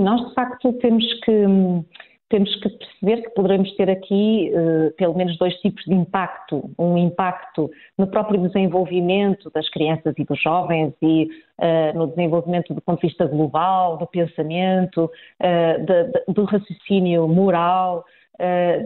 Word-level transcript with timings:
Nós, 0.00 0.26
de 0.26 0.34
facto, 0.34 0.72
temos 0.74 1.04
que, 1.20 1.32
temos 2.30 2.54
que 2.56 2.68
perceber 2.70 3.22
que 3.22 3.30
poderemos 3.34 3.70
ter 3.76 3.90
aqui 3.90 4.50
uh, 4.54 4.90
pelo 4.96 5.14
menos 5.14 5.36
dois 5.36 5.54
tipos 5.56 5.84
de 5.84 5.92
impacto. 5.92 6.70
Um 6.78 6.96
impacto 6.96 7.70
no 7.98 8.06
próprio 8.06 8.40
desenvolvimento 8.40 9.50
das 9.54 9.68
crianças 9.68 10.14
e 10.16 10.24
dos 10.24 10.40
jovens 10.40 10.94
e 11.02 11.28
uh, 11.58 11.98
no 11.98 12.06
desenvolvimento 12.06 12.72
do 12.72 12.80
ponto 12.80 13.02
de 13.02 13.08
vista 13.08 13.26
global, 13.26 13.98
do 13.98 14.06
pensamento, 14.06 15.10
de, 15.38 16.06
de, 16.06 16.32
do 16.32 16.44
raciocínio 16.44 17.28
moral, 17.28 18.04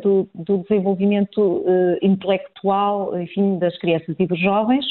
do, 0.02 0.28
do, 0.34 0.58
desenvolvimento 0.58 1.64
intelectual, 2.02 3.18
enfim, 3.18 3.58
das 3.58 3.78
crianças 3.78 4.14
e 4.18 4.26
dos 4.26 4.38
jovens. 4.38 4.84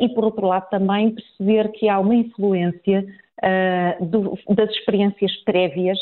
e, 0.00 0.08
por 0.10 0.24
outro 0.24 0.46
lado, 0.46 0.68
também 0.70 1.12
perceber 1.12 1.72
que 1.72 1.88
há 1.88 1.98
uma 1.98 2.14
influência 2.14 3.04
uh, 3.42 4.04
do, 4.04 4.38
das 4.54 4.70
experiências 4.70 5.34
prévias, 5.44 5.98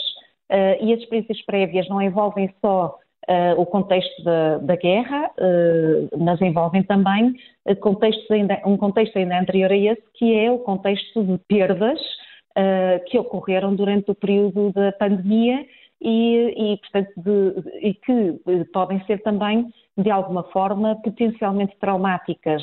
uh, 0.50 0.84
e 0.84 0.92
as 0.92 1.00
experiências 1.00 1.40
prévias 1.42 1.88
não 1.88 2.02
envolvem 2.02 2.52
só 2.60 2.98
uh, 3.28 3.60
o 3.60 3.66
contexto 3.66 4.22
da, 4.22 4.58
da 4.58 4.76
guerra, 4.76 5.30
mas 6.18 6.40
envolvem 6.40 6.82
também 6.82 7.34
ainda, 8.30 8.60
um 8.64 8.76
contexto 8.76 9.16
ainda 9.16 9.38
anterior 9.38 9.70
a 9.70 9.76
esse, 9.76 10.02
que 10.14 10.34
é 10.34 10.50
o 10.50 10.58
contexto 10.58 11.22
de 11.22 11.38
perdas 11.48 12.00
que 13.06 13.16
ocorreram 13.16 13.72
durante 13.76 14.10
o 14.10 14.16
período 14.16 14.72
da 14.72 14.90
pandemia 14.90 15.64
e, 16.02 16.72
e, 16.72 16.76
portanto, 16.78 17.12
de, 17.16 17.86
e 17.86 17.94
que 17.94 18.64
podem 18.72 19.00
ser 19.04 19.22
também, 19.22 19.72
de 19.96 20.10
alguma 20.10 20.42
forma, 20.44 20.96
potencialmente 20.96 21.76
traumáticas 21.78 22.60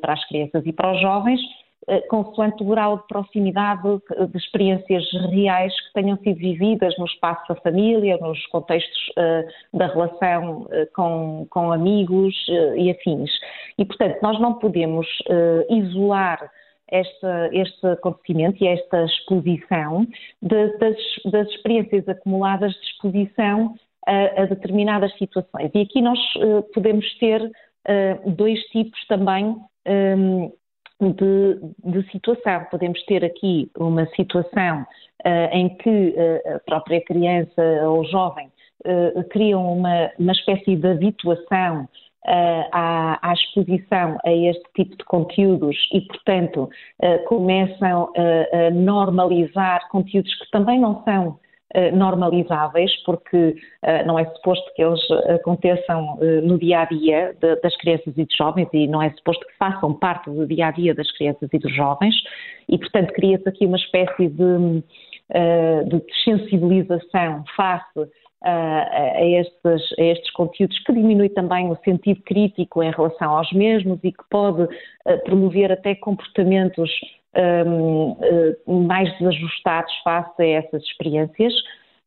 para 0.00 0.14
as 0.14 0.28
crianças 0.28 0.64
e 0.64 0.72
para 0.72 0.92
os 0.92 1.00
jovens, 1.02 1.40
eh, 1.40 1.63
consoante 2.08 2.62
o 2.62 2.66
grau 2.66 2.98
de 2.98 3.06
proximidade 3.06 3.82
de 4.30 4.38
experiências 4.38 5.04
reais 5.30 5.72
que 5.86 5.92
tenham 5.92 6.16
sido 6.18 6.38
vividas 6.38 6.96
no 6.98 7.04
espaço 7.04 7.42
da 7.48 7.54
família, 7.56 8.16
nos 8.18 8.44
contextos 8.46 9.08
uh, 9.10 9.76
da 9.76 9.86
relação 9.88 10.62
uh, 10.62 10.68
com, 10.94 11.46
com, 11.50 11.72
amigos 11.72 12.34
e 12.76 12.90
afins. 12.90 13.30
E, 13.78 13.84
portanto, 13.84 14.18
nós 14.22 14.40
não 14.40 14.54
podemos 14.54 15.06
isolar 15.68 16.50
esta, 16.88 17.50
este 17.52 17.86
acontecimento 17.86 18.62
e 18.62 18.68
esta 18.68 19.04
exposição 19.04 20.06
de, 20.40 20.78
das, 20.78 20.96
das, 21.30 21.48
experiências 21.48 22.08
acumuladas 22.08 22.72
de 22.72 22.86
exposição 22.86 23.74
a, 24.06 24.42
a 24.42 24.46
determinadas 24.46 25.12
situações. 25.18 25.70
E 25.74 25.80
aqui 25.80 26.00
nós 26.00 26.18
podemos 26.72 27.06
ter 27.18 27.50
dois 28.26 28.60
tipos 28.66 28.98
também 29.06 29.56
de, 31.00 31.58
de, 31.84 32.10
situação. 32.10 32.64
Podemos 32.70 33.02
ter 33.04 33.24
aqui 33.24 33.70
uma 33.76 34.06
situação 34.14 34.82
uh, 34.82 35.48
em 35.52 35.68
que 35.76 36.14
uh, 36.16 36.56
a 36.56 36.58
própria 36.60 37.00
criança 37.04 37.62
ou 37.84 38.04
jovem 38.04 38.48
uh, 38.84 39.24
criam 39.30 39.72
uma, 39.72 40.10
uma 40.18 40.32
espécie 40.32 40.76
de 40.76 40.88
habituação 40.88 41.88
à, 42.72 43.18
à, 43.20 43.34
exposição 43.34 44.16
a 44.24 44.32
este 44.32 44.64
tipo 44.74 44.96
de 44.96 45.04
conteúdos 45.04 45.76
e, 45.92 46.00
portanto, 46.00 46.70
começam 47.26 48.10
a 48.16 48.70
normalizar 48.70 49.86
conteúdos 49.90 50.34
que 50.38 50.50
também 50.50 50.80
não 50.80 51.04
são 51.04 51.38
eh, 51.38 51.43
normalizáveis, 51.92 52.90
porque 53.04 53.56
eh, 53.82 54.04
não 54.04 54.18
é 54.18 54.24
suposto 54.26 54.64
que 54.74 54.82
eles 54.82 55.00
aconteçam 55.34 56.18
eh, 56.20 56.40
no 56.40 56.58
dia 56.58 56.80
a 56.80 56.84
dia 56.84 57.36
das 57.62 57.76
crianças 57.76 58.14
e 58.16 58.24
dos 58.24 58.36
jovens 58.36 58.68
e 58.72 58.86
não 58.86 59.02
é 59.02 59.10
suposto 59.10 59.44
que 59.46 59.56
façam 59.58 59.92
parte 59.94 60.30
do 60.30 60.46
dia 60.46 60.68
a 60.68 60.70
dia 60.70 60.94
das 60.94 61.10
crianças 61.12 61.48
e 61.52 61.58
dos 61.58 61.74
jovens, 61.74 62.14
e 62.68 62.78
portanto 62.78 63.12
cria-se 63.12 63.48
aqui 63.48 63.66
uma 63.66 63.76
espécie 63.76 64.28
de, 64.28 64.82
de 65.86 66.02
sensibilização 66.24 67.44
face 67.56 68.10
a 68.44 69.24
estes, 69.24 69.98
a 69.98 70.02
estes, 70.02 70.30
conteúdos, 70.32 70.78
que 70.80 70.92
diminui 70.92 71.28
também 71.30 71.70
o 71.70 71.78
sentido 71.84 72.20
crítico 72.22 72.82
em 72.82 72.90
relação 72.90 73.36
aos 73.36 73.50
mesmos 73.52 73.98
e 74.02 74.12
que 74.12 74.24
pode 74.30 74.68
promover 75.24 75.72
até 75.72 75.94
comportamentos 75.94 76.90
um, 77.36 78.12
uh, 78.12 78.86
mais 78.86 79.10
desajustados 79.18 79.92
face 80.02 80.42
a 80.42 80.46
essas 80.46 80.82
experiências. 80.82 81.52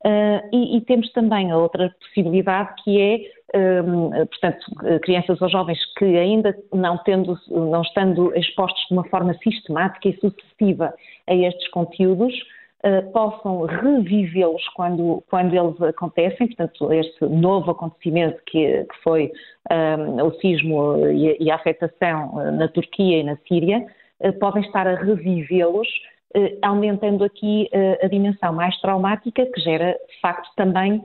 Uh, 0.06 0.40
e, 0.54 0.78
e, 0.78 0.82
temos 0.82 1.12
também 1.12 1.52
a 1.52 1.58
outra 1.58 1.94
possibilidade 2.00 2.70
que 2.84 3.02
é, 3.02 3.82
um, 3.82 4.12
portanto, 4.12 5.00
crianças 5.02 5.42
ou 5.42 5.50
jovens 5.50 5.80
que 5.98 6.06
ainda 6.06 6.56
não, 6.72 6.98
tendo, 7.00 7.38
não 7.50 7.82
estando 7.82 8.34
expostos 8.36 8.86
de 8.88 8.94
uma 8.94 9.04
forma 9.06 9.34
sistemática 9.42 10.08
e 10.10 10.20
sucessiva 10.20 10.94
a 11.28 11.34
estes 11.34 11.68
conteúdos, 11.70 12.34
uh, 12.84 13.12
possam 13.12 13.62
revivê-los 13.66 14.68
quando, 14.70 15.24
quando 15.30 15.56
eles 15.56 15.82
acontecem, 15.82 16.48
portanto, 16.48 16.92
este 16.94 17.26
novo 17.26 17.72
acontecimento 17.72 18.42
que, 18.46 18.84
que 18.84 19.04
foi 19.04 19.32
um, 19.72 20.26
o 20.26 20.32
sismo 20.40 21.08
e, 21.08 21.38
e 21.40 21.52
a 21.52 21.56
afetação 21.56 22.36
na 22.54 22.68
Turquia 22.68 23.20
e 23.20 23.24
na 23.24 23.38
Síria, 23.48 23.86
eh, 24.20 24.32
podem 24.32 24.64
estar 24.64 24.88
a 24.88 24.96
revivê-los, 24.96 25.88
eh, 26.36 26.58
aumentando 26.62 27.24
aqui 27.24 27.70
eh, 27.72 28.00
a 28.04 28.08
dimensão 28.08 28.54
mais 28.54 28.76
traumática, 28.82 29.46
que 29.46 29.62
gera, 29.62 29.98
de 30.10 30.20
facto, 30.22 30.50
também 30.56 31.04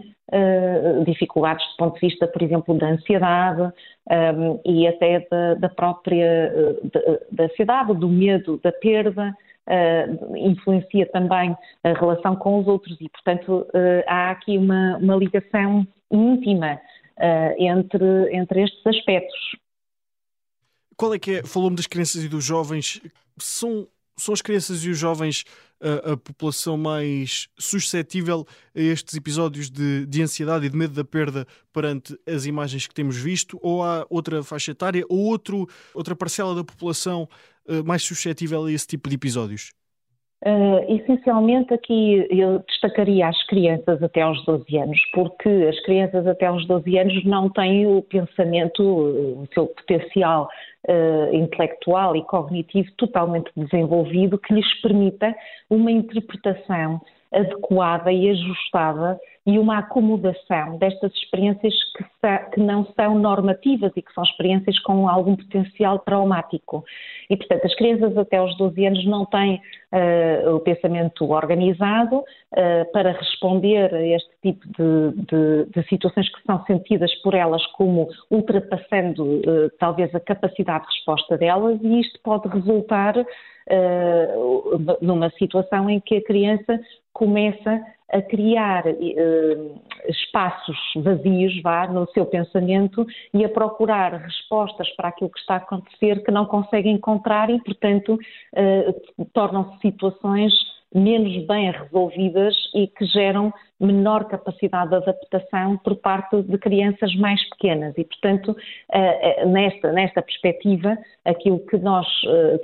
dificuldades 1.05 1.62
do 1.72 1.77
ponto 1.77 2.00
de 2.00 2.09
vista, 2.09 2.27
por 2.27 2.41
exemplo, 2.41 2.75
da 2.78 2.87
ansiedade 2.87 3.71
e 4.65 4.87
até 4.87 5.27
da, 5.31 5.55
da 5.56 5.69
própria 5.69 6.50
da 7.31 7.44
ansiedade, 7.44 7.93
do 7.93 8.09
medo 8.09 8.59
da 8.62 8.72
perda, 8.72 9.37
influencia 10.37 11.06
também 11.11 11.56
a 11.84 11.93
relação 11.93 12.37
com 12.37 12.61
os 12.61 12.67
outros 12.67 13.00
e, 13.00 13.09
portanto, 13.09 13.67
há 14.06 14.31
aqui 14.31 14.59
uma, 14.59 14.97
uma 14.99 15.17
ligação 15.17 15.87
íntima 16.11 16.81
entre, 17.59 18.34
entre 18.34 18.65
estes 18.65 18.87
aspectos. 18.87 19.39
Qual 20.97 21.15
é 21.15 21.19
que 21.19 21.37
é? 21.37 21.43
Falou-me 21.43 21.77
das 21.77 21.87
crianças 21.87 22.23
e 22.23 22.28
dos 22.28 22.45
jovens. 22.45 23.00
São, 23.39 23.87
são 24.17 24.34
as 24.34 24.43
crianças 24.43 24.84
e 24.84 24.91
os 24.91 24.99
jovens 24.99 25.45
a, 25.81 26.12
a 26.12 26.17
população 26.17 26.77
mais 26.77 27.49
suscetível 27.59 28.47
a 28.75 28.81
estes 28.81 29.15
episódios 29.15 29.71
de, 29.71 30.06
de 30.06 30.23
ansiedade 30.23 30.67
e 30.67 30.71
de 30.71 30.77
medo 30.77 30.95
da 30.95 31.05
perda 31.05 31.47
perante 31.73 32.17
as 32.27 32.47
imagens 32.47 32.87
que 32.87 32.95
temos 32.95 33.17
visto? 33.17 33.59
Ou 33.61 33.83
há 33.83 34.06
outra 34.09 34.43
faixa 34.43 34.71
etária 34.71 35.05
ou 35.09 35.19
outro, 35.19 35.69
outra 35.93 36.15
parcela 36.15 36.55
da 36.55 36.65
população 36.65 37.28
uh, 37.67 37.84
mais 37.84 38.03
suscetível 38.03 38.65
a 38.65 38.73
esse 38.73 38.87
tipo 38.87 39.09
de 39.09 39.17
episódios? 39.17 39.73
Uh, 40.45 40.97
essencialmente 40.97 41.73
aqui 41.73 42.27
eu 42.29 42.59
destacaria 42.67 43.29
as 43.29 43.47
crianças 43.47 44.03
até 44.03 44.23
aos 44.23 44.45
12 44.45 44.77
anos, 44.77 45.01
porque 45.13 45.49
as 45.49 45.79
crianças 45.85 46.27
até 46.27 46.47
aos 46.47 46.67
12 46.67 46.99
anos 46.99 47.25
não 47.25 47.49
têm 47.49 47.87
o 47.87 48.03
pensamento, 48.03 48.83
o 48.83 49.47
seu 49.55 49.69
potencial 49.69 50.49
uh, 50.89 51.33
intelectual 51.33 52.17
e 52.17 52.25
cognitivo 52.25 52.91
totalmente 52.97 53.53
desenvolvido 53.57 54.37
que 54.37 54.53
lhes 54.53 54.81
permita 54.81 55.33
uma 55.71 55.93
interpretação 55.93 57.01
adequada 57.32 58.12
e 58.12 58.31
ajustada 58.31 59.19
e 59.44 59.59
uma 59.59 59.78
acomodação 59.78 60.78
destas 60.78 61.12
experiências 61.15 61.75
que, 61.97 62.04
que, 62.53 62.60
não 62.60 62.87
são 62.94 63.19
normativas 63.19 63.91
e 63.97 64.03
que 64.03 64.12
são 64.12 64.22
experiências 64.22 64.78
com 64.81 65.09
algum 65.09 65.34
potencial 65.34 65.98
traumático. 65.98 66.84
E, 67.28 67.37
portanto, 67.37 67.65
as 67.65 67.75
crianças 67.75 68.16
até 68.16 68.37
aos 68.37 68.56
12 68.56 68.87
anos 68.87 69.04
não 69.04 69.26
têm 69.26 69.60
uh, 69.93 70.54
o 70.54 70.60
pensamento 70.60 71.28
organizado 71.28 72.19
uh, 72.19 72.93
para 72.93 73.12
responder 73.12 73.93
a 73.93 74.06
este 74.06 74.31
tipo 74.43 74.64
de, 74.66 75.25
de, 75.25 75.66
de, 75.75 75.88
situações 75.88 76.28
que 76.32 76.43
são 76.44 76.64
sentidas 76.64 77.12
por 77.22 77.34
elas 77.34 77.66
como 77.72 78.09
ultrapassando 78.31 79.25
uh, 79.25 79.70
talvez 79.81 80.14
a 80.14 80.20
capacidade 80.20 80.84
de 80.87 80.94
resposta 80.94 81.37
delas, 81.37 81.81
e 81.82 82.00
isto 82.00 82.20
pode 82.22 82.47
resultar 82.47 83.14
numa 85.00 85.31
situação 85.31 85.89
em 85.89 86.00
que 86.00 86.17
a 86.17 86.25
criança 86.25 86.81
começa 87.12 87.81
a 88.12 88.21
criar 88.21 88.84
uh, 88.87 89.81
espaços 90.06 90.76
vazios, 90.97 91.61
vá, 91.62 91.87
no 91.87 92.06
seu 92.11 92.26
pensamento 92.26 93.06
e 93.32 93.44
a 93.44 93.49
procurar 93.49 94.12
respostas 94.12 94.88
para 94.97 95.09
aquilo 95.09 95.31
que 95.31 95.41
está 95.41 95.55
a 95.55 95.59
acontecer 95.59 96.23
que 96.23 96.31
não 96.31 96.44
consegue 96.44 96.91
encontrar 96.91 97.49
e, 97.49 97.59
portanto, 97.62 98.14
uh, 98.14 99.25
tornam-se 99.32 99.79
situações 99.81 100.53
menos 100.94 101.47
bem 101.47 101.71
resolvidas 101.71 102.55
e 102.75 102.87
que 102.87 103.05
geram 103.06 103.53
menor 103.81 104.25
capacidade 104.25 104.91
de 104.91 104.97
adaptação 104.97 105.77
por 105.79 105.97
parte 105.97 106.43
de 106.43 106.59
crianças 106.59 107.15
mais 107.17 107.43
pequenas. 107.50 107.94
E, 107.97 108.05
portanto, 108.05 108.53
uh, 108.53 109.49
nesta, 109.49 109.93
nesta 109.93 110.23
perspectiva, 110.23 110.97
aquilo 111.25 111.59
que 111.67 111.79
nós 111.79 112.06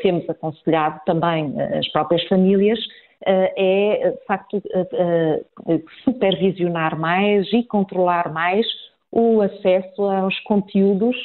temos 0.02 0.28
aconselhado 0.28 1.00
também 1.04 1.54
as 1.60 1.88
próprias 1.88 2.22
famílias 2.28 2.78
eh, 3.26 3.52
é, 3.56 4.10
de 4.10 4.24
facto, 4.26 4.62
eh, 4.72 4.86
eh, 4.92 5.82
supervisionar 6.04 6.98
mais 6.98 7.52
e 7.52 7.64
controlar 7.64 8.32
mais 8.32 8.64
o 9.10 9.40
acesso 9.42 10.02
aos 10.02 10.38
conteúdos 10.40 11.16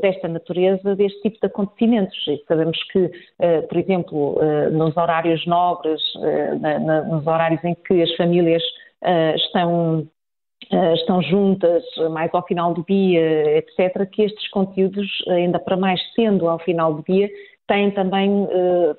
desta 0.00 0.28
natureza, 0.28 0.96
deste 0.96 1.20
tipo 1.22 1.38
de 1.40 1.46
acontecimentos. 1.46 2.16
E 2.26 2.42
sabemos 2.48 2.82
que, 2.90 2.98
uh, 2.98 3.66
por 3.68 3.78
exemplo, 3.78 4.38
uh, 4.38 4.70
nos 4.70 4.96
horários 4.96 5.46
nobres, 5.46 6.00
na, 6.60 6.78
na, 6.78 7.02
nos 7.02 7.26
horários 7.26 7.62
em 7.64 7.74
que 7.74 8.02
as 8.02 8.14
famílias 8.16 8.62
estão 9.36 10.06
estão 10.94 11.22
juntas 11.22 11.84
mais 12.10 12.32
ao 12.32 12.44
final 12.44 12.74
do 12.74 12.84
dia, 12.88 13.58
etc., 13.58 14.08
que 14.10 14.22
estes 14.22 14.48
conteúdos, 14.50 15.06
ainda 15.28 15.60
para 15.60 15.76
mais 15.76 16.00
sendo 16.14 16.48
ao 16.48 16.58
final 16.58 16.94
do 16.94 17.04
dia, 17.04 17.30
têm 17.68 17.90
também 17.92 18.48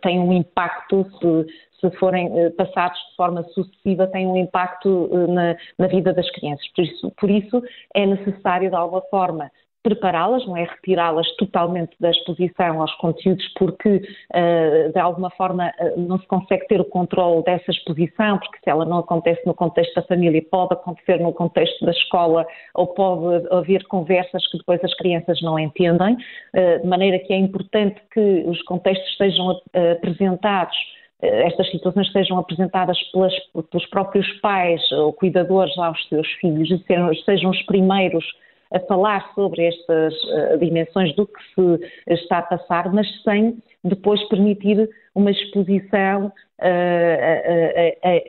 têm 0.01 0.19
um 0.19 0.31
impacto, 0.31 1.05
se, 1.19 1.45
se 1.81 1.97
forem 1.97 2.29
passados 2.51 2.97
de 3.09 3.15
forma 3.17 3.43
sucessiva, 3.49 4.07
têm 4.07 4.27
um 4.27 4.37
impacto 4.37 5.09
na, 5.27 5.57
na 5.77 5.87
vida 5.87 6.13
das 6.13 6.29
crianças. 6.31 6.65
Por 6.73 6.83
isso, 6.85 7.11
por 7.19 7.29
isso 7.29 7.63
é 7.93 8.05
necessário, 8.05 8.69
de 8.69 8.75
alguma 8.75 9.01
forma, 9.09 9.51
prepará-las, 9.83 10.45
não 10.45 10.57
é? 10.57 10.63
Retirá-las 10.63 11.27
totalmente 11.37 11.95
da 11.99 12.09
exposição 12.09 12.81
aos 12.81 12.93
conteúdos, 12.95 13.45
porque 13.57 13.89
uh, 13.97 14.91
de 14.91 14.99
alguma 14.99 15.29
forma 15.31 15.71
uh, 15.79 15.99
não 15.99 16.19
se 16.19 16.27
consegue 16.27 16.67
ter 16.67 16.81
o 16.81 16.85
controle 16.85 17.43
dessa 17.43 17.71
exposição, 17.71 18.37
porque 18.39 18.59
se 18.63 18.69
ela 18.69 18.85
não 18.85 18.99
acontece 18.99 19.45
no 19.45 19.53
contexto 19.53 19.95
da 19.95 20.01
família, 20.03 20.43
pode 20.51 20.73
acontecer 20.73 21.19
no 21.19 21.33
contexto 21.33 21.85
da 21.85 21.91
escola 21.91 22.45
ou 22.73 22.87
pode 22.87 23.47
haver 23.51 23.85
conversas 23.87 24.45
que 24.49 24.57
depois 24.57 24.83
as 24.83 24.93
crianças 24.95 25.41
não 25.41 25.57
entendem, 25.57 26.15
uh, 26.15 26.81
de 26.81 26.87
maneira 26.87 27.19
que 27.19 27.33
é 27.33 27.37
importante 27.37 28.01
que 28.11 28.43
os 28.45 28.61
contextos 28.63 29.15
sejam 29.17 29.59
apresentados 29.95 30.77
estas 31.19 31.71
situações 31.71 32.11
sejam 32.11 32.37
apresentadas 32.37 33.01
pelas, 33.11 33.33
pelos 33.71 33.85
próprios 33.87 34.31
pais 34.39 34.79
ou 34.91 35.11
cuidadores 35.11 35.75
aos 35.79 36.07
seus 36.09 36.27
filhos 36.33 36.69
e 36.69 36.77
sejam, 36.85 37.15
sejam 37.25 37.49
os 37.49 37.61
primeiros 37.63 38.23
a 38.71 38.79
falar 38.81 39.31
sobre 39.33 39.63
estas 39.63 40.13
uh, 40.13 40.57
dimensões 40.59 41.15
do 41.15 41.27
que 41.27 41.39
se 41.55 42.13
está 42.13 42.39
a 42.39 42.43
passar, 42.43 42.91
mas 42.93 43.07
sem 43.23 43.57
depois 43.83 44.21
permitir 44.27 44.89
uma 45.15 45.31
exposição 45.31 46.27
uh, 46.27 46.31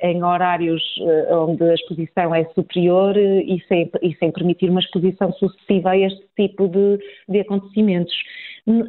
em 0.03 0.23
horários 0.23 0.83
onde 1.31 1.65
a 1.65 1.75
exposição 1.75 2.35
é 2.35 2.45
superior 2.55 3.17
e 3.17 3.63
sem, 3.69 3.91
e 4.03 4.15
sem, 4.17 4.31
permitir 4.31 4.71
uma 4.71 4.81
exposição 4.81 5.33
sucessiva 5.33 5.91
a 5.91 5.99
este 5.99 6.25
tipo 6.37 6.69
de, 6.69 6.99
de 7.29 7.41
acontecimentos. 7.41 8.15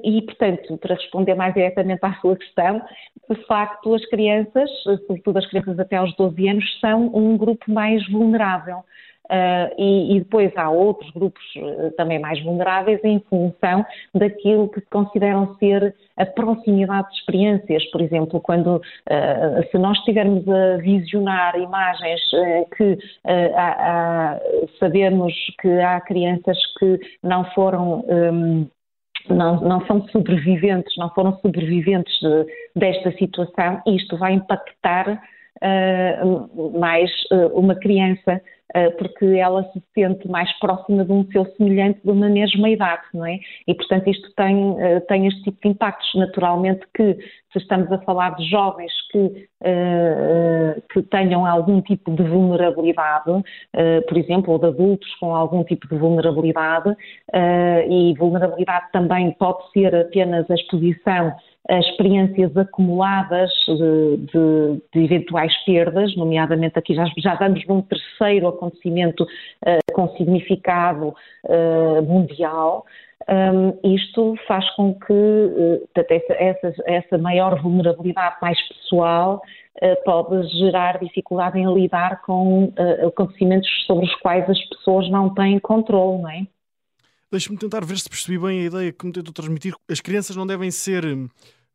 E, 0.03 0.21
portanto, 0.23 0.77
para 0.77 0.95
responder 0.95 1.35
mais 1.35 1.53
diretamente 1.53 2.01
à 2.03 2.13
sua 2.15 2.35
questão, 2.35 2.81
de 3.29 3.35
facto, 3.45 3.93
as 3.93 4.05
crianças, 4.07 4.69
sobretudo 5.07 5.37
as 5.37 5.47
crianças 5.47 5.79
até 5.79 5.95
aos 5.95 6.13
12 6.17 6.49
anos, 6.49 6.79
são 6.81 7.09
um 7.15 7.37
grupo 7.37 7.71
mais 7.71 8.05
vulnerável. 8.09 8.83
Uh, 9.29 9.69
e, 9.77 10.15
e, 10.15 10.19
depois 10.21 10.51
há 10.57 10.71
outros 10.71 11.11
grupos 11.11 11.43
uh, 11.57 11.91
também 11.95 12.17
mais 12.17 12.43
vulneráveis 12.43 12.99
em 13.03 13.19
função 13.29 13.85
daquilo 14.11 14.67
que 14.69 14.81
consideram 14.89 15.55
ser 15.57 15.95
a 16.17 16.25
proximidade 16.25 17.07
de 17.11 17.19
experiências. 17.19 17.85
Por 17.91 18.01
exemplo, 18.01 18.41
quando 18.41 18.77
uh, 18.77 19.69
se 19.69 19.77
nós 19.77 19.99
estivermos 19.99 20.49
a 20.49 20.77
visionar 20.77 21.55
imagens 21.59 22.19
que 22.75 22.97
há, 23.55 24.39
sabemos 24.79 25.33
que 25.61 25.79
há 25.79 26.01
crianças 26.01 26.57
que 26.79 26.99
não 27.21 27.45
foram 27.51 28.03
um, 28.09 28.67
não, 29.29 29.61
não, 29.61 29.85
são 29.85 30.07
sobreviventes, 30.07 30.97
não 30.97 31.09
foram 31.11 31.37
sobreviventes 31.37 32.19
de, 32.19 32.45
desta 32.75 33.11
situação, 33.11 33.79
isto 33.85 34.17
vai 34.17 34.33
impactar 34.33 35.21
mais 36.79 37.11
uma 37.53 37.75
criança 37.75 38.41
porque 38.97 39.25
ela 39.25 39.63
se 39.73 39.81
sente 39.93 40.27
mais 40.27 40.51
próxima 40.59 41.03
de 41.03 41.11
um 41.11 41.25
seu 41.31 41.45
semelhante 41.55 41.99
de 42.03 42.11
uma 42.11 42.29
mesma 42.29 42.69
idade, 42.69 43.01
não 43.13 43.25
é? 43.25 43.39
E, 43.67 43.73
portanto, 43.73 44.09
isto 44.09 44.31
tem, 44.35 44.79
eh, 44.79 44.99
tem 45.01 45.27
este 45.27 45.43
tipo 45.43 45.57
de 45.63 45.69
impactos. 45.69 46.09
Naturalmente 46.15 46.85
que, 46.93 47.17
se 47.51 47.57
estamos 47.57 47.91
a 47.91 47.97
falar 47.99 48.35
de 48.35 48.47
jovens 48.47 48.91
que, 49.11 49.47
eh, 49.63 50.81
que 50.93 51.01
tenham 51.03 51.45
algum 51.45 51.81
tipo 51.81 52.11
de 52.11 52.23
vulnerabilidade, 52.23 53.43
por 54.07 54.17
exemplo, 54.17 54.53
ou 54.53 54.59
de 54.59 54.67
adultos 54.67 55.13
com 55.15 55.35
algum 55.35 55.63
tipo 55.63 55.87
de 55.87 55.97
vulnerabilidade, 55.97 56.95
e 57.89 58.13
vulnerabilidade 58.17 58.91
também 58.91 59.31
pode 59.31 59.71
ser 59.71 59.95
apenas 59.95 60.49
a 60.49 60.53
exposição 60.53 61.33
experiências 61.69 62.55
acumuladas 62.57 63.51
de, 63.67 64.17
de, 64.17 64.81
de, 64.93 65.03
eventuais 65.05 65.53
perdas, 65.65 66.15
nomeadamente 66.15 66.79
aqui 66.79 66.95
já, 66.95 67.05
já 67.17 67.35
vamos 67.35 67.65
num 67.67 67.81
terceiro 67.81 68.47
acontecimento 68.47 69.23
uh, 69.23 69.93
com 69.93 70.09
significado 70.15 71.13
uh, 71.45 72.01
mundial. 72.03 72.85
Um, 73.27 73.93
isto 73.95 74.35
faz 74.47 74.67
com 74.75 74.95
que 74.95 75.13
uh, 75.13 75.87
essa, 76.39 76.73
essa, 76.87 77.17
maior 77.17 77.61
vulnerabilidade 77.61 78.37
mais 78.41 78.57
pessoal 78.67 79.41
pode 80.03 80.45
gerar 80.59 80.99
dificuldade 80.99 81.57
em 81.57 81.73
lidar 81.73 82.21
com 82.23 82.73
acontecimentos 83.07 83.69
sobre 83.85 84.07
os 84.07 84.15
quais 84.15 84.49
as 84.49 84.59
pessoas 84.65 85.09
não 85.09 85.33
têm 85.33 85.57
controle, 85.57 86.21
não 86.21 86.29
é? 86.29 86.45
Deixe-me 87.31 87.57
tentar 87.57 87.85
ver 87.85 87.99
se 87.99 88.09
percebi 88.09 88.39
bem 88.39 88.61
a 88.61 88.65
ideia 88.65 88.91
que 88.91 89.05
me 89.05 89.11
tentou 89.11 89.31
transmitir. 89.31 89.75
As 89.87 89.99
crianças 89.99 90.35
não 90.35 90.47
devem 90.47 90.71
ser 90.71 91.05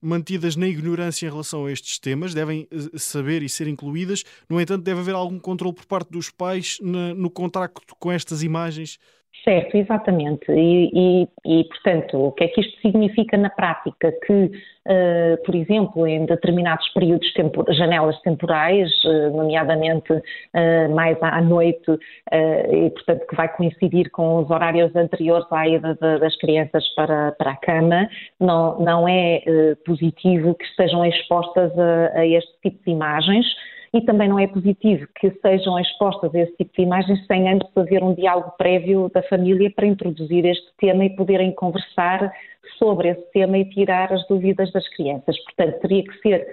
mantidas 0.02 0.56
na 0.56 0.66
ignorância 0.66 1.26
em 1.26 1.30
relação 1.30 1.64
a 1.64 1.72
estes 1.72 1.98
temas, 1.98 2.34
devem 2.34 2.68
eh, 2.70 2.98
saber 2.98 3.42
e 3.42 3.48
ser 3.48 3.66
incluídas. 3.68 4.24
No 4.48 4.60
entanto, 4.60 4.82
deve 4.82 5.00
haver 5.00 5.14
algum 5.14 5.38
controle 5.38 5.74
por 5.74 5.86
parte 5.86 6.10
dos 6.10 6.28
pais 6.28 6.78
no 6.82 7.30
contacto 7.30 7.94
com 7.98 8.12
estas 8.12 8.42
imagens 8.42 8.98
Certo, 9.42 9.76
exatamente. 9.76 10.50
E, 10.50 10.90
e, 10.94 11.28
e, 11.44 11.64
portanto, 11.64 12.18
o 12.18 12.32
que 12.32 12.44
é 12.44 12.48
que 12.48 12.60
isto 12.60 12.80
significa 12.80 13.36
na 13.36 13.50
prática? 13.50 14.10
Que, 14.24 14.32
uh, 14.44 15.44
por 15.44 15.54
exemplo, 15.54 16.06
em 16.06 16.24
determinados 16.24 16.88
períodos, 16.94 17.30
tempo, 17.34 17.64
janelas 17.74 18.18
temporais, 18.22 18.90
uh, 19.04 19.36
nomeadamente 19.36 20.12
uh, 20.12 20.94
mais 20.94 21.18
à 21.20 21.42
noite, 21.42 21.98
e, 22.32 22.90
portanto, 22.90 23.26
que 23.26 23.36
vai 23.36 23.48
coincidir 23.54 24.10
com 24.10 24.36
os 24.36 24.50
horários 24.50 24.94
anteriores 24.96 25.46
à 25.50 25.68
ida 25.68 25.94
de, 25.94 26.18
das 26.20 26.36
crianças 26.36 26.88
para, 26.94 27.32
para 27.32 27.50
a 27.50 27.56
cama, 27.56 28.08
não, 28.40 28.78
não 28.80 29.08
é 29.08 29.42
positivo 29.84 30.54
que 30.54 30.64
estejam 30.64 31.04
expostas 31.04 31.70
a, 31.78 32.18
a 32.20 32.26
este 32.26 32.52
tipo 32.62 32.82
de 32.84 32.90
imagens 32.90 33.46
e 33.94 34.00
também 34.00 34.28
não 34.28 34.40
é 34.40 34.46
positivo 34.48 35.06
que 35.14 35.30
sejam 35.40 35.78
expostas 35.78 36.34
a 36.34 36.40
esse 36.40 36.56
tipo 36.56 36.72
de 36.76 36.82
imagens 36.82 37.24
sem 37.26 37.48
antes 37.48 37.70
haver 37.76 38.02
um 38.02 38.12
diálogo 38.12 38.52
prévio 38.58 39.08
da 39.14 39.22
família 39.22 39.70
para 39.70 39.86
introduzir 39.86 40.44
este 40.44 40.66
tema 40.78 41.04
e 41.04 41.10
poderem 41.10 41.52
conversar 41.52 42.32
sobre 42.76 43.10
esse 43.10 43.22
tema 43.32 43.56
e 43.56 43.64
tirar 43.66 44.12
as 44.12 44.26
dúvidas 44.26 44.72
das 44.72 44.88
crianças. 44.96 45.38
Portanto, 45.44 45.78
teria 45.80 46.02
que 46.02 46.18
ser 46.18 46.44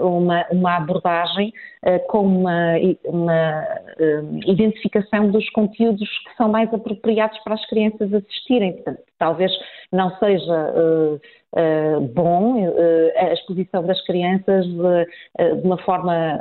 uh, 0.00 0.06
uma, 0.06 0.46
uma, 0.50 0.76
abordagem 0.76 1.52
uh, 1.84 2.06
com 2.08 2.26
uma, 2.26 2.76
uma 3.04 3.62
uh, 3.98 4.50
identificação 4.50 5.30
dos 5.30 5.48
conteúdos 5.50 6.08
que 6.08 6.36
são 6.36 6.48
mais 6.48 6.72
apropriados 6.72 7.38
para 7.44 7.54
as 7.54 7.66
crianças 7.66 8.12
assistirem. 8.12 8.72
Portanto, 8.72 9.02
talvez 9.18 9.52
não 9.92 10.16
seja 10.16 11.20
uh, 11.54 12.00
bom 12.14 12.68
uh, 12.68 13.12
a 13.16 13.32
exposição 13.32 13.84
das 13.84 14.00
crianças 14.04 14.66
de, 14.66 15.56
de 15.56 15.66
uma 15.66 15.78
forma 15.78 16.40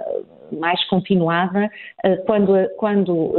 mais 0.52 0.84
continuada, 0.88 1.68
quando, 2.28 2.54
quando 2.78 3.34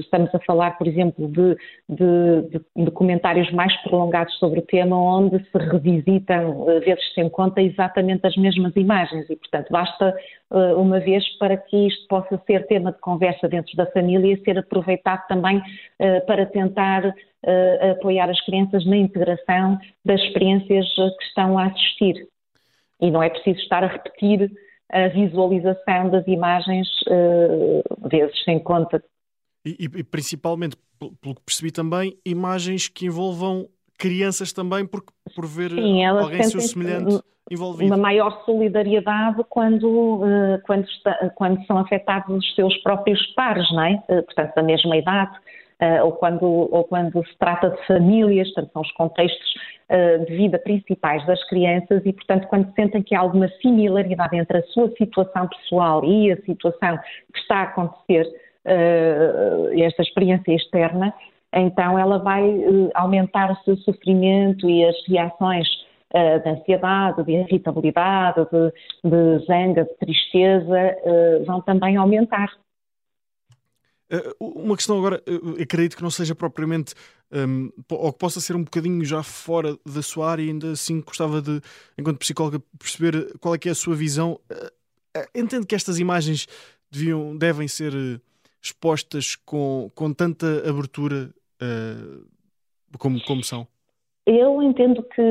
estamos 0.00 0.34
a 0.34 0.38
falar, 0.40 0.76
por 0.76 0.86
exemplo, 0.86 1.26
de, 1.28 1.56
de, 1.88 2.50
de, 2.50 2.84
documentários 2.84 3.50
mais 3.52 3.74
prolongados 3.84 4.34
sobre 4.38 4.58
o 4.58 4.62
tema, 4.62 4.94
onde 4.94 5.38
se 5.38 5.58
revisitam, 5.58 6.66
vezes 6.66 7.14
sem 7.14 7.30
conta, 7.30 7.62
exatamente 7.62 8.26
as 8.26 8.36
mesmas 8.36 8.76
imagens. 8.76 9.30
E, 9.30 9.36
portanto, 9.36 9.68
basta 9.70 10.14
uma 10.76 11.00
vez 11.00 11.26
para 11.38 11.56
que 11.56 11.86
isto 11.86 12.06
possa 12.06 12.38
ser 12.46 12.66
tema 12.66 12.92
de 12.92 12.98
conversa 12.98 13.48
dentro 13.48 13.74
da 13.74 13.86
família 13.86 14.34
e 14.34 14.44
ser 14.44 14.58
aproveitado 14.58 15.26
também 15.28 15.62
para 16.26 16.44
tentar 16.44 17.14
uh, 17.44 17.92
apoiar 17.92 18.28
as 18.30 18.40
crianças 18.44 18.84
na 18.86 18.96
integração 18.96 19.78
das 20.04 20.20
experiências 20.20 20.86
que 20.94 21.24
estão 21.24 21.58
a 21.58 21.66
assistir. 21.66 22.26
E 23.00 23.10
não 23.10 23.22
é 23.22 23.28
preciso 23.28 23.58
estar 23.60 23.82
a 23.82 23.88
repetir 23.88 24.50
a 24.90 25.08
visualização 25.08 26.10
das 26.10 26.26
imagens 26.26 26.88
uh, 27.08 28.08
vezes 28.08 28.42
sem 28.44 28.58
conta. 28.58 29.02
E, 29.64 29.88
e, 29.96 30.04
principalmente, 30.04 30.76
pelo 30.98 31.34
que 31.34 31.42
percebi 31.44 31.70
também, 31.70 32.16
imagens 32.24 32.88
que 32.88 33.06
envolvam 33.06 33.68
crianças 33.98 34.52
também, 34.52 34.84
porque 34.84 35.12
por 35.34 35.46
ver 35.46 35.70
Sim, 35.70 36.04
alguém 36.04 36.42
seu 36.44 36.60
semelhante 36.60 37.20
envolvido. 37.50 37.86
Uma 37.86 37.96
maior 37.96 38.44
solidariedade 38.44 39.42
quando, 39.48 40.20
quando, 40.66 40.84
está, 40.84 41.30
quando 41.36 41.64
são 41.66 41.78
afetados 41.78 42.36
os 42.36 42.54
seus 42.54 42.76
próprios 42.78 43.24
pares, 43.34 43.70
não 43.72 43.84
é? 43.84 43.96
Portanto, 44.08 44.54
da 44.54 44.62
mesma 44.62 44.96
idade 44.96 45.38
ou, 46.04 46.12
quando, 46.12 46.44
ou 46.44 46.84
quando 46.84 47.24
se 47.26 47.36
trata 47.38 47.70
de 47.70 47.86
famílias, 47.86 48.48
portanto, 48.52 48.72
são 48.72 48.82
os 48.82 48.92
contextos 48.92 49.54
uh, 49.90 50.24
de 50.24 50.36
vida 50.36 50.58
principais 50.58 51.24
das 51.26 51.42
crianças 51.48 52.02
e, 52.04 52.12
portanto, 52.12 52.46
quando 52.48 52.72
sentem 52.74 53.02
que 53.02 53.14
há 53.14 53.20
alguma 53.20 53.48
similaridade 53.60 54.36
entre 54.36 54.58
a 54.58 54.62
sua 54.64 54.90
situação 54.96 55.48
pessoal 55.48 56.04
e 56.04 56.32
a 56.32 56.36
situação 56.42 56.98
que 57.32 57.40
está 57.40 57.56
a 57.56 57.62
acontecer, 57.62 58.26
uh, 58.66 59.82
esta 59.82 60.02
experiência 60.02 60.52
externa, 60.54 61.12
então 61.52 61.98
ela 61.98 62.18
vai 62.18 62.42
aumentar 62.94 63.52
o 63.52 63.56
seu 63.64 63.76
sofrimento 63.78 64.70
e 64.70 64.84
as 64.86 64.96
reações 65.06 65.68
de 66.44 66.48
ansiedade, 66.48 67.24
de 67.24 67.32
irritabilidade, 67.32 68.46
de, 68.50 68.72
de 69.10 69.46
zanga, 69.46 69.84
de 69.84 69.94
tristeza, 69.96 70.96
vão 71.46 71.60
também 71.62 71.96
aumentar. 71.96 72.50
Uma 74.38 74.76
questão 74.76 74.98
agora, 74.98 75.22
acredito 75.60 75.96
que 75.96 76.02
não 76.02 76.10
seja 76.10 76.34
propriamente, 76.34 76.94
um, 77.32 77.70
ou 77.90 78.12
que 78.12 78.18
possa 78.18 78.40
ser 78.40 78.54
um 78.54 78.64
bocadinho 78.64 79.04
já 79.04 79.22
fora 79.22 79.76
da 79.86 80.02
sua 80.02 80.30
área, 80.30 80.44
ainda 80.44 80.72
assim 80.72 81.00
gostava 81.00 81.40
de, 81.40 81.60
enquanto 81.98 82.18
psicóloga, 82.18 82.60
perceber 82.78 83.38
qual 83.38 83.54
é 83.54 83.58
que 83.58 83.68
é 83.68 83.72
a 83.72 83.74
sua 83.74 83.94
visão. 83.94 84.38
Entendo 85.34 85.66
que 85.66 85.74
estas 85.74 85.98
imagens 85.98 86.46
deviam, 86.90 87.36
devem 87.36 87.66
ser 87.66 87.92
expostas 88.62 89.34
com, 89.34 89.90
com 89.94 90.12
tanta 90.12 90.68
abertura 90.68 91.30
uh, 91.62 92.26
como, 92.98 93.22
como 93.24 93.42
são. 93.42 93.66
Eu 94.24 94.62
entendo 94.62 95.02
que, 95.02 95.22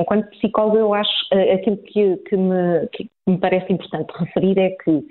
enquanto 0.00 0.28
psicóloga, 0.30 0.78
eu 0.78 0.92
acho 0.92 1.10
aquilo 1.54 1.78
que, 1.78 2.16
que, 2.18 2.36
me, 2.36 2.86
que 2.92 3.10
me 3.26 3.38
parece 3.38 3.72
importante 3.72 4.12
referir 4.18 4.58
é 4.58 4.70
que 4.70 5.02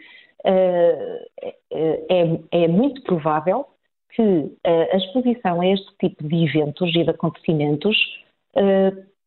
é, 0.45 2.39
é 2.51 2.67
muito 2.67 3.01
provável 3.03 3.65
que 4.11 4.51
a 4.65 4.97
exposição 4.97 5.61
a 5.61 5.67
este 5.67 5.87
tipo 5.99 6.27
de 6.27 6.45
eventos 6.45 6.89
e 6.95 7.03
de 7.03 7.09
acontecimentos 7.09 7.97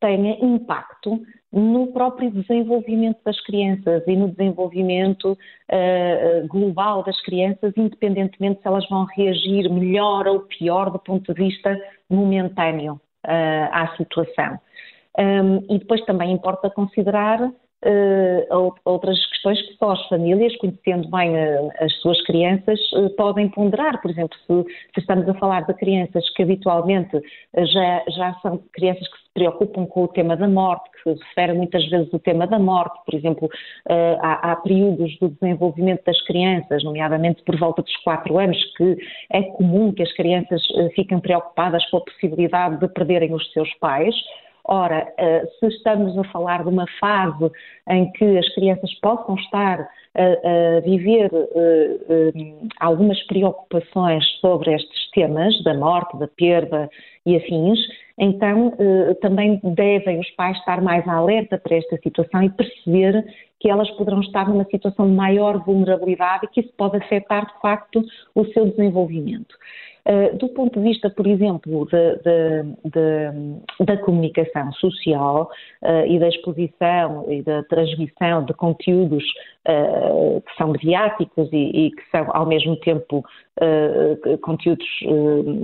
tenha 0.01 0.33
impacto 0.45 1.21
no 1.53 1.89
próprio 1.89 2.31
desenvolvimento 2.31 3.19
das 3.25 3.39
crianças 3.43 4.03
e 4.07 4.17
no 4.17 4.29
desenvolvimento 4.29 5.33
uh, 5.33 6.49
global 6.49 7.03
das 7.03 7.21
crianças, 7.23 7.73
independentemente 7.77 8.63
se 8.63 8.67
elas 8.67 8.89
vão 8.89 9.05
reagir 9.05 9.71
melhor 9.71 10.27
ou 10.27 10.41
pior 10.41 10.91
do 10.91 10.99
ponto 10.99 11.35
de 11.35 11.45
vista 11.45 11.77
momentâneo 12.09 12.95
uh, 12.95 13.69
à 13.73 13.95
situação. 13.97 14.59
Um, 15.19 15.75
e 15.75 15.79
depois 15.79 16.05
também 16.05 16.33
importa 16.33 16.71
considerar 16.71 17.53
uh, 17.85 18.73
outras 18.85 19.19
questões 19.31 19.61
que 19.63 19.75
só 19.75 19.93
as 19.93 20.09
famílias, 20.09 20.55
conhecendo 20.57 21.09
bem 21.09 21.35
uh, 21.35 21.71
as 21.81 21.93
suas 22.01 22.21
crianças, 22.25 22.79
uh, 22.93 23.11
podem 23.17 23.49
ponderar. 23.49 24.01
Por 24.01 24.11
exemplo, 24.11 24.37
se, 24.47 24.73
se, 24.95 25.01
estamos 25.01 25.29
a 25.29 25.35
falar 25.35 25.67
de 25.67 25.75
crianças 25.75 26.29
que 26.31 26.43
habitualmente 26.43 27.21
já, 27.57 28.05
já 28.09 28.35
são 28.43 28.59
crianças 28.73 29.07
que 29.09 29.19
se 29.19 29.31
preocupam 29.35 29.87
com 29.87 30.05
o 30.05 30.09
tema 30.09 30.37
da 30.37 30.49
morte, 30.49 30.91
que 31.03 31.11
referem 31.11 31.57
muitas 31.57 31.89
vezes 31.89 32.13
o 32.13 32.19
tema 32.19 32.47
da 32.47 32.59
morte, 32.59 32.99
por 33.07 33.15
exemplo, 33.15 33.49
há, 34.21 34.53
há, 34.53 34.57
períodos 34.57 35.17
do 35.19 35.31
desenvolvimento 35.31 36.05
das 36.05 36.21
crianças, 36.27 36.85
nomeadamente 36.85 37.43
por 37.45 37.57
volta 37.59 37.81
dos 37.81 37.97
quatro 37.99 38.39
anos, 38.39 38.59
que 38.77 38.97
é 39.31 39.43
comum 39.43 39.93
que 39.93 40.03
as 40.03 40.13
crianças 40.15 40.61
fiquem 40.95 41.21
preocupadas 41.21 41.89
com 41.91 41.99
a 41.99 42.01
possibilidade 42.01 42.81
de 42.81 42.89
perderem 42.89 43.33
os 43.33 43.51
seus 43.53 43.73
pais. 43.75 44.15
Ora, 44.65 45.13
eh, 45.19 45.47
se 45.59 45.67
estamos 45.67 46.17
a 46.19 46.25
falar 46.25 46.63
de 46.63 46.69
uma 46.69 46.87
fase 46.99 47.51
em 47.89 48.11
que 48.13 48.39
as 48.39 48.49
crianças 48.55 48.93
possam 49.01 49.35
estar 49.37 49.89
a, 50.15 50.77
a 50.77 50.81
viver 50.81 51.31
eh, 51.33 51.99
eh, 52.09 52.33
algumas 52.79 53.21
preocupações 53.27 54.25
sobre 54.41 54.75
estes 54.75 55.11
temas, 55.11 55.63
da 55.65 55.75
morte, 55.75 56.17
da 56.19 56.29
perda 56.29 56.89
e 57.27 57.37
afins, 57.37 57.79
então 58.19 58.73
também 59.21 59.61
devem 59.63 60.21
os 60.21 60.31
pais 60.33 60.57
estar 60.59 60.81
mais 60.83 61.07
alerta 61.09 61.59
para 61.59 61.77
esta 61.77 61.97
situação 61.99 62.43
e 62.43 62.51
perceber 62.51 63.25
que 63.59 63.69
elas 63.69 63.91
poderão 63.93 64.21
estar 64.21 64.49
numa 64.49 64.65
situação 64.65 65.07
de 65.07 65.13
maior 65.13 65.63
vulnerabilidade 65.65 66.47
e 66.47 66.49
que 66.49 66.61
isso 66.61 66.73
pode 66.77 66.97
afetar, 66.97 67.47
de 67.47 67.61
facto, 67.61 68.03
o 68.35 68.45
seu 68.47 68.67
desenvolvimento. 68.67 69.55
Eh, 70.05 70.33
do 70.33 70.49
ponto 70.49 70.81
de 70.81 70.89
vista, 70.89 71.11
por 71.11 71.27
exemplo, 71.27 71.87
de, 71.87 72.17
de, 72.17 72.63
de, 72.85 73.85
da 73.85 73.97
comunicação 73.99 74.73
social 74.73 75.51
uh, 75.83 76.07
e 76.07 76.19
da 76.19 76.29
exposição 76.29 77.31
e 77.31 77.43
da 77.43 77.63
transmissão 77.65 78.45
de 78.45 78.55
conteúdos 78.55 79.23
uh, 79.69 80.41
que 80.41 80.57
são 80.57 80.69
mediáticos 80.69 81.49
e, 81.53 81.87
e, 81.87 81.91
que 81.91 82.03
são, 82.11 82.27
ao 82.35 82.47
mesmo 82.47 82.77
tempo, 82.77 83.25
conteúdos 84.41 84.87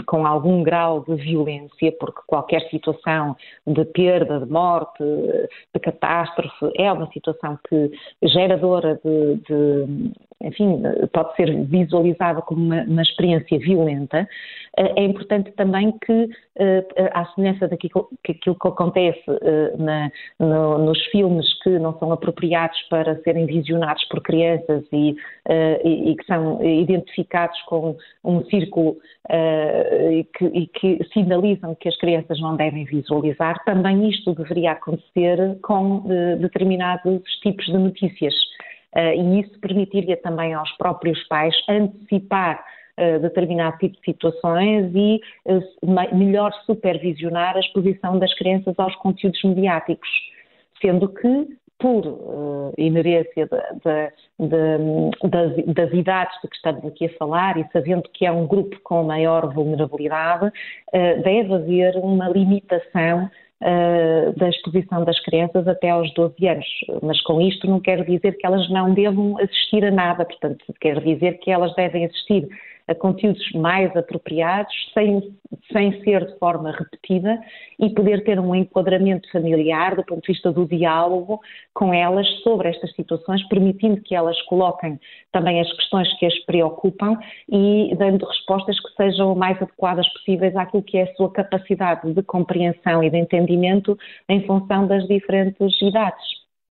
com 0.07 0.27
algum 0.27 0.63
grau 0.63 1.03
de 1.09 1.15
violência, 1.15 1.91
porque 1.99 2.21
qualquer 2.27 2.61
situação 2.69 3.35
de 3.67 3.87
perda, 3.87 4.41
de 4.41 4.53
morte, 4.53 5.03
de 5.03 5.81
catástrofe, 5.81 6.73
é 6.77 6.93
uma 6.93 7.11
situação 7.11 7.59
que 7.67 7.91
geradora 8.23 9.01
de, 9.03 9.37
de 9.37 10.13
enfim, 10.43 10.83
pode 11.13 11.35
ser 11.37 11.65
visualizada 11.65 12.43
como 12.43 12.63
uma, 12.63 12.83
uma 12.83 13.03
experiência 13.03 13.59
violenta, 13.59 14.29
eh, 14.79 14.93
é 14.97 15.05
importante 15.05 15.51
também 15.53 15.93
que, 16.05 16.29
eh, 16.59 16.85
à 17.13 17.25
semelhança 17.27 17.67
daquilo 17.69 18.09
que, 18.23 18.35
que 18.35 18.51
acontece 18.51 19.23
eh, 19.29 19.75
na, 19.79 20.11
no, 20.39 20.79
nos 20.79 21.03
filmes 21.07 21.47
que 21.63 21.79
não 21.79 21.99
são 21.99 22.13
apropriados 22.13 22.81
para 22.91 23.21
serem 23.23 23.47
visionados 23.47 24.05
por 24.05 24.23
crianças 24.23 24.85
e, 24.93 25.17
e, 25.85 26.11
e 26.11 26.17
que 26.17 26.25
são 26.27 26.63
identificados 26.63 27.61
com 27.63 27.97
um 28.25 28.45
círculo 28.45 28.97
e 30.11 30.25
que, 30.37 30.45
e 30.45 30.67
que 30.67 31.05
sinalizam 31.13 31.75
que 31.75 31.89
as 31.89 31.97
crianças 31.97 32.39
não 32.41 32.57
devem 32.57 32.85
visualizar, 32.85 33.63
também 33.65 34.09
isto 34.09 34.35
deveria 34.35 34.73
acontecer 34.73 35.59
com 35.63 36.05
determinados 36.39 37.23
tipos 37.43 37.67
de 37.67 37.79
notícias. 37.79 38.35
Uh, 38.95 39.13
e 39.15 39.41
isso 39.41 39.59
permitiria 39.61 40.17
também 40.17 40.55
aos 40.55 40.71
próprios 40.79 41.23
pais 41.29 41.55
antecipar 41.69 42.65
uh, 42.99 43.21
determinado 43.21 43.79
tipo 43.79 43.95
de 43.97 44.05
situações 44.05 44.91
e 44.95 45.21
uh, 45.45 46.17
melhor 46.17 46.53
supervisionar 46.65 47.57
a 47.57 47.61
exposição 47.61 48.19
das 48.19 48.33
crianças 48.35 48.75
aos 48.79 48.95
conteúdos 48.97 49.43
mediáticos, 49.45 50.09
sendo 50.81 51.09
que 51.09 51.49
por 51.79 52.07
uh, 52.07 52.75
inerência 52.79 53.47
de, 53.47 53.59
de, 53.85 54.49
de, 54.49 55.29
das, 55.29 55.75
das, 55.75 55.93
idades 55.93 56.35
de 56.43 56.49
que 56.49 56.57
estamos 56.57 56.85
aqui 56.85 57.07
a 57.07 57.19
falar 57.19 57.59
e 57.59 57.69
sabendo 57.71 58.09
que 58.15 58.25
é 58.25 58.33
um 58.33 58.47
grupo 58.47 58.79
com 58.83 59.03
maior 59.03 59.53
vulnerabilidade, 59.53 60.47
uh, 60.47 61.23
deve 61.23 61.53
haver 61.53 61.97
uma 61.97 62.29
limitação 62.29 63.31
uh, 63.63 64.39
da 64.39 64.49
exposição 64.49 65.05
das 65.05 65.19
crianças 65.21 65.67
até 65.67 65.91
aos 65.91 66.13
12 66.15 66.49
anos. 66.49 66.67
Mas 67.03 67.21
com 67.23 67.41
isto 67.41 67.69
não 67.69 67.81
quero 67.81 68.05
dizer 68.05 68.37
que 68.37 68.47
elas 68.47 68.69
não 68.71 68.95
devam 68.95 69.39
assistir 69.39 69.85
a 69.85 69.91
nada, 69.91 70.25
portanto, 70.25 70.65
quero 70.81 71.01
dizer 71.01 71.39
que 71.39 71.51
elas 71.51 71.75
devem 71.75 72.05
assistir 72.05 72.49
a 72.89 72.95
conteúdos 72.95 73.51
mais 73.53 73.95
apropriados, 73.97 74.73
sem, 74.95 75.35
sem 75.73 76.03
ser 76.03 76.27
de 76.27 76.39
forma 76.39 76.71
repetida 76.71 77.41
e 77.79 77.91
poder 77.91 78.23
ter 78.25 78.39
um 78.39 78.55
enquadramento 78.55 79.31
familiar 79.31 79.97
do 79.97 80.05
ponto 80.05 80.23
de 80.23 80.33
vista 80.33 80.53
do 80.53 80.67
diálogo 80.67 81.41
com 81.75 81.93
elas 81.93 82.27
sobre 82.43 82.69
estas 82.69 82.95
situações, 82.95 83.47
permitindo 83.49 84.01
que 84.03 84.15
elas 84.15 84.41
coloquem 84.43 84.99
também 85.33 85.61
as 85.61 85.73
questões 85.77 86.13
que 86.19 86.27
as 86.27 86.39
preocupam 86.45 87.19
e 87.51 87.95
dando 87.97 88.25
respostas 88.25 88.79
que 88.81 88.95
sejam 88.97 89.33
o 89.33 89.37
mais 89.37 89.61
adequadas 89.61 90.09
possíveis 90.13 90.55
àquilo 90.57 90.83
que 90.83 90.99
é 90.99 91.03
a 91.03 91.15
sua 91.15 91.31
capacidade 91.33 92.13
de 92.13 92.23
compreensão 92.23 93.03
e 93.03 93.11
de 93.11 93.19
entendimento 93.19 93.99
em 94.29 94.47
função 94.47 94.87
das 94.87 95.07
diferentes 95.07 95.81
idades. 95.83 96.46